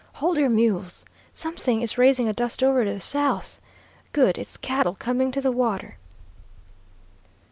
[0.13, 1.05] Hold your mules!
[1.31, 3.61] Something is raising a dust over to the south.
[4.13, 4.39] Good!
[4.39, 5.99] It's cattle coming to the water."